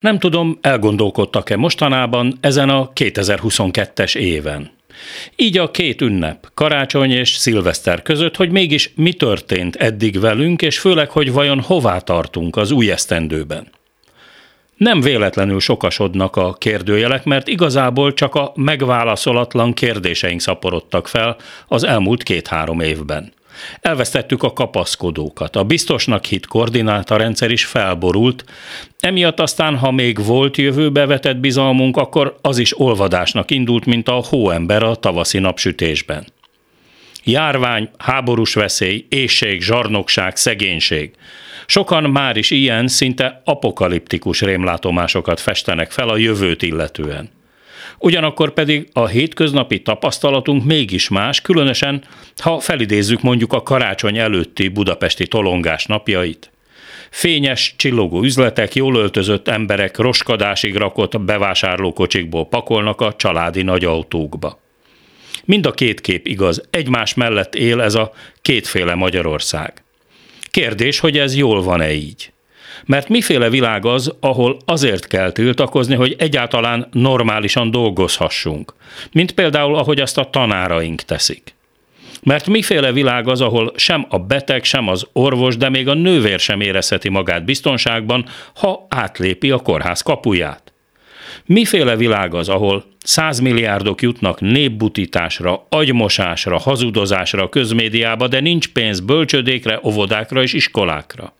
Nem 0.00 0.18
tudom, 0.18 0.58
elgondolkodtak-e 0.60 1.56
mostanában 1.56 2.38
ezen 2.40 2.68
a 2.68 2.90
2022-es 2.94 4.16
éven. 4.16 4.70
Így 5.36 5.58
a 5.58 5.70
két 5.70 6.00
ünnep, 6.00 6.50
karácsony 6.54 7.10
és 7.10 7.28
szilveszter 7.28 8.02
között, 8.02 8.36
hogy 8.36 8.50
mégis 8.50 8.92
mi 8.96 9.12
történt 9.12 9.76
eddig 9.76 10.20
velünk, 10.20 10.62
és 10.62 10.78
főleg, 10.78 11.10
hogy 11.10 11.32
vajon 11.32 11.60
hová 11.60 11.98
tartunk 11.98 12.56
az 12.56 12.70
új 12.70 12.90
esztendőben. 12.90 13.66
Nem 14.76 15.00
véletlenül 15.00 15.60
sokasodnak 15.60 16.36
a 16.36 16.52
kérdőjelek, 16.52 17.24
mert 17.24 17.48
igazából 17.48 18.14
csak 18.14 18.34
a 18.34 18.52
megválaszolatlan 18.54 19.72
kérdéseink 19.72 20.40
szaporodtak 20.40 21.08
fel 21.08 21.36
az 21.68 21.84
elmúlt 21.84 22.22
két-három 22.22 22.80
évben. 22.80 23.32
Elvesztettük 23.80 24.42
a 24.42 24.52
kapaszkodókat. 24.52 25.56
A 25.56 25.64
biztosnak 25.64 26.24
hit 26.24 26.46
rendszer 27.06 27.50
is 27.50 27.64
felborult, 27.64 28.44
emiatt 29.00 29.40
aztán, 29.40 29.76
ha 29.76 29.90
még 29.90 30.24
volt 30.24 30.56
jövőbe 30.56 31.06
vetett 31.06 31.36
bizalmunk, 31.36 31.96
akkor 31.96 32.36
az 32.40 32.58
is 32.58 32.80
olvadásnak 32.80 33.50
indult, 33.50 33.84
mint 33.84 34.08
a 34.08 34.24
hóember 34.28 34.82
a 34.82 34.94
tavaszi 34.94 35.38
napsütésben. 35.38 36.26
Járvány, 37.24 37.90
háborús 37.98 38.54
veszély, 38.54 39.06
éjség, 39.08 39.62
zsarnokság, 39.62 40.36
szegénység. 40.36 41.10
Sokan 41.66 42.10
már 42.10 42.36
is 42.36 42.50
ilyen 42.50 42.88
szinte 42.88 43.42
apokaliptikus 43.44 44.40
rémlátomásokat 44.40 45.40
festenek 45.40 45.90
fel 45.90 46.08
a 46.08 46.16
jövőt 46.16 46.62
illetően. 46.62 47.39
Ugyanakkor 47.98 48.52
pedig 48.52 48.88
a 48.92 49.06
hétköznapi 49.06 49.82
tapasztalatunk 49.82 50.64
mégis 50.64 51.08
más, 51.08 51.40
különösen 51.40 52.04
ha 52.36 52.60
felidézzük 52.60 53.22
mondjuk 53.22 53.52
a 53.52 53.62
karácsony 53.62 54.18
előtti 54.18 54.68
budapesti 54.68 55.26
tolongás 55.26 55.86
napjait. 55.86 56.50
Fényes, 57.10 57.74
csillogó 57.76 58.22
üzletek, 58.22 58.74
jól 58.74 58.96
öltözött 58.96 59.48
emberek 59.48 59.96
roskadásig 59.98 60.76
rakott 60.76 61.20
bevásárlókocsikból 61.20 62.46
pakolnak 62.46 63.00
a 63.00 63.14
családi 63.16 63.62
nagyautókba. 63.62 64.60
Mind 65.44 65.66
a 65.66 65.70
két 65.70 66.00
kép 66.00 66.26
igaz, 66.26 66.62
egymás 66.70 67.14
mellett 67.14 67.54
él 67.54 67.80
ez 67.80 67.94
a 67.94 68.12
kétféle 68.42 68.94
Magyarország. 68.94 69.84
Kérdés, 70.50 70.98
hogy 70.98 71.18
ez 71.18 71.36
jól 71.36 71.62
van-e 71.62 71.92
így? 71.92 72.32
Mert 72.84 73.08
miféle 73.08 73.50
világ 73.50 73.86
az, 73.86 74.14
ahol 74.20 74.56
azért 74.64 75.06
kell 75.06 75.32
tiltakozni, 75.32 75.94
hogy 75.94 76.14
egyáltalán 76.18 76.88
normálisan 76.92 77.70
dolgozhassunk, 77.70 78.74
mint 79.12 79.32
például 79.32 79.74
ahogy 79.76 80.00
azt 80.00 80.18
a 80.18 80.30
tanáraink 80.30 81.02
teszik. 81.02 81.54
Mert 82.22 82.46
miféle 82.46 82.92
világ 82.92 83.28
az, 83.28 83.40
ahol 83.40 83.72
sem 83.76 84.06
a 84.08 84.18
beteg, 84.18 84.64
sem 84.64 84.88
az 84.88 85.06
orvos, 85.12 85.56
de 85.56 85.68
még 85.68 85.88
a 85.88 85.94
nővér 85.94 86.38
sem 86.38 86.60
érezheti 86.60 87.08
magát 87.08 87.44
biztonságban, 87.44 88.26
ha 88.54 88.86
átlépi 88.88 89.50
a 89.50 89.58
kórház 89.58 90.02
kapuját? 90.02 90.72
Miféle 91.44 91.96
világ 91.96 92.34
az, 92.34 92.48
ahol 92.48 92.84
százmilliárdok 92.98 94.02
jutnak 94.02 94.40
népbutításra, 94.40 95.66
agymosásra, 95.68 96.58
hazudozásra 96.58 97.42
a 97.42 97.48
közmédiába, 97.48 98.28
de 98.28 98.40
nincs 98.40 98.68
pénz 98.68 99.00
bölcsödékre, 99.00 99.80
óvodákra 99.84 100.42
és 100.42 100.52
iskolákra? 100.52 101.34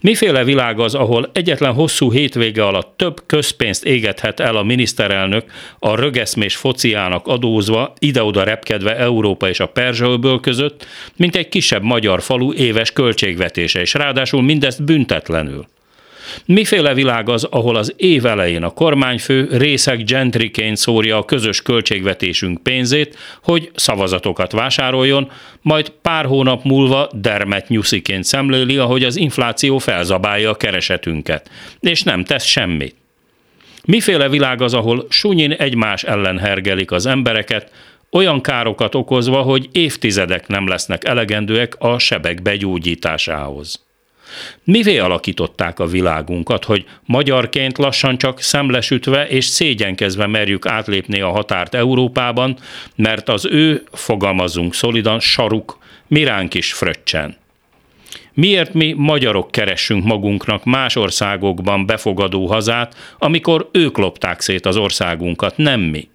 Miféle 0.00 0.44
világ 0.44 0.80
az, 0.80 0.94
ahol 0.94 1.30
egyetlen 1.32 1.72
hosszú 1.72 2.12
hétvége 2.12 2.66
alatt 2.66 2.96
több 2.96 3.22
közpénzt 3.26 3.84
égethet 3.84 4.40
el 4.40 4.56
a 4.56 4.62
miniszterelnök 4.62 5.44
a 5.78 5.94
rögeszmés 5.94 6.56
fociának 6.56 7.26
adózva, 7.26 7.92
ide-oda 7.98 8.42
repkedve 8.42 8.96
Európa 8.96 9.48
és 9.48 9.60
a 9.60 9.66
Perzsaöböl 9.66 10.40
között, 10.40 10.86
mint 11.16 11.36
egy 11.36 11.48
kisebb 11.48 11.82
magyar 11.82 12.22
falu 12.22 12.52
éves 12.52 12.92
költségvetése, 12.92 13.80
és 13.80 13.94
ráadásul 13.94 14.42
mindezt 14.42 14.84
büntetlenül. 14.84 15.66
Miféle 16.46 16.94
világ 16.94 17.28
az, 17.28 17.44
ahol 17.44 17.76
az 17.76 17.94
év 17.96 18.26
elején 18.26 18.62
a 18.62 18.70
kormányfő 18.70 19.48
részek 19.50 20.04
gentriként 20.04 20.76
szórja 20.76 21.16
a 21.16 21.24
közös 21.24 21.62
költségvetésünk 21.62 22.62
pénzét, 22.62 23.18
hogy 23.42 23.70
szavazatokat 23.74 24.52
vásároljon, 24.52 25.30
majd 25.62 25.88
pár 25.88 26.24
hónap 26.24 26.64
múlva 26.64 27.08
dermet 27.14 27.68
nyusziként 27.68 28.24
szemléli, 28.24 28.76
ahogy 28.76 29.04
az 29.04 29.16
infláció 29.16 29.78
felzabálja 29.78 30.50
a 30.50 30.54
keresetünket, 30.56 31.50
és 31.80 32.02
nem 32.02 32.24
tesz 32.24 32.44
semmit. 32.44 32.94
Miféle 33.84 34.28
világ 34.28 34.62
az, 34.62 34.74
ahol 34.74 35.06
sunyin 35.08 35.52
egymás 35.52 36.02
ellen 36.02 36.38
hergelik 36.38 36.90
az 36.90 37.06
embereket, 37.06 37.70
olyan 38.10 38.40
károkat 38.40 38.94
okozva, 38.94 39.42
hogy 39.42 39.68
évtizedek 39.72 40.46
nem 40.46 40.68
lesznek 40.68 41.04
elegendőek 41.04 41.74
a 41.78 41.98
sebek 41.98 42.42
begyógyításához. 42.42 43.88
Mivé 44.64 44.98
alakították 44.98 45.78
a 45.78 45.86
világunkat, 45.86 46.64
hogy 46.64 46.84
magyarként 47.04 47.78
lassan 47.78 48.18
csak 48.18 48.40
szemlesütve 48.40 49.28
és 49.28 49.44
szégyenkezve 49.44 50.26
merjük 50.26 50.66
átlépni 50.66 51.20
a 51.20 51.30
határt 51.30 51.74
Európában, 51.74 52.56
mert 52.96 53.28
az 53.28 53.46
ő, 53.46 53.82
fogalmazunk 53.92 54.74
szolidan, 54.74 55.20
saruk 55.20 55.78
miránk 56.06 56.54
is 56.54 56.72
fröccsen. 56.72 57.36
Miért 58.32 58.74
mi 58.74 58.94
magyarok 58.96 59.50
keressünk 59.50 60.04
magunknak 60.04 60.64
más 60.64 60.96
országokban 60.96 61.86
befogadó 61.86 62.46
hazát, 62.46 62.96
amikor 63.18 63.68
ők 63.72 63.98
lopták 63.98 64.40
szét 64.40 64.66
az 64.66 64.76
országunkat, 64.76 65.56
nem 65.56 65.80
mi? 65.80 66.08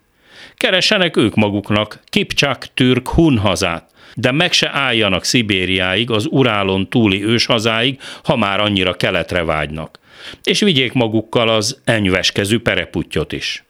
Keressenek 0.57 1.17
ők 1.17 1.35
maguknak 1.35 1.99
Kipcsak, 2.05 2.67
türk, 2.73 3.09
hun 3.09 3.37
hazát, 3.37 3.91
de 4.15 4.31
meg 4.31 4.51
se 4.51 4.69
álljanak 4.73 5.23
Szibériáig, 5.23 6.11
az 6.11 6.27
Urálon 6.29 6.89
túli 6.89 7.23
őshazáig, 7.23 7.99
ha 8.23 8.35
már 8.35 8.59
annyira 8.59 8.93
keletre 8.93 9.43
vágynak. 9.43 9.99
És 10.43 10.59
vigyék 10.59 10.93
magukkal 10.93 11.49
az 11.49 11.81
enyveskezű 11.83 12.59
pereputtyot 12.59 13.31
is. 13.31 13.63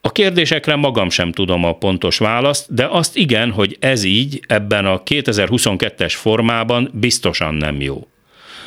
A 0.00 0.12
kérdésekre 0.12 0.76
magam 0.76 1.10
sem 1.10 1.32
tudom 1.32 1.64
a 1.64 1.72
pontos 1.72 2.18
választ, 2.18 2.74
de 2.74 2.86
azt 2.86 3.16
igen, 3.16 3.50
hogy 3.50 3.76
ez 3.80 4.04
így, 4.04 4.40
ebben 4.46 4.86
a 4.86 5.02
2022-es 5.02 6.12
formában 6.16 6.90
biztosan 6.94 7.54
nem 7.54 7.80
jó. 7.80 8.08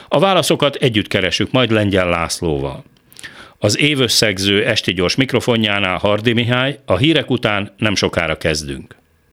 A 0.07 0.19
válaszokat 0.19 0.75
együtt 0.75 1.07
keresünk 1.07 1.51
majd 1.51 1.71
Lengyel 1.71 2.09
Lászlóval. 2.09 2.83
Az 3.63 3.79
évösszegző 3.79 4.65
esti 4.65 4.93
gyors 4.93 5.15
mikrofonjánál 5.15 5.97
Hardi 5.97 6.33
Mihály, 6.33 6.79
a 6.85 6.97
hírek 6.97 7.29
után 7.29 7.73
nem 7.77 7.95
sokára 7.95 8.37
kezdünk. 8.37 8.95